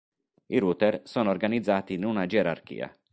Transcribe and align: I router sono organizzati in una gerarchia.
I 0.47 0.57
router 0.57 1.01
sono 1.03 1.29
organizzati 1.29 1.93
in 1.93 2.03
una 2.05 2.25
gerarchia. 2.25 2.91